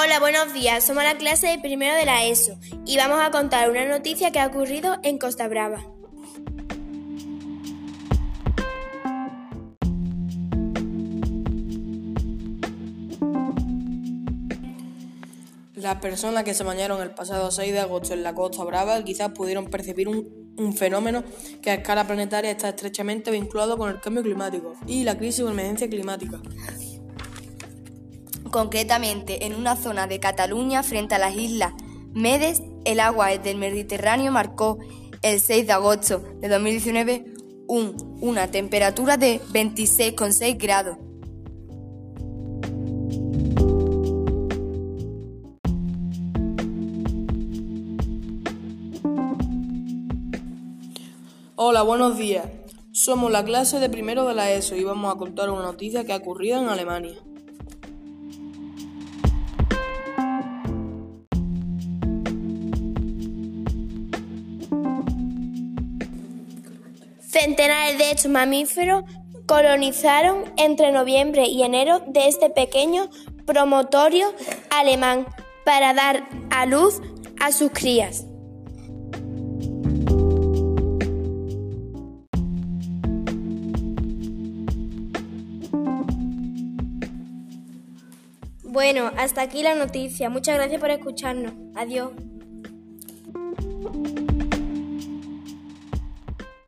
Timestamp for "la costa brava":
18.22-19.02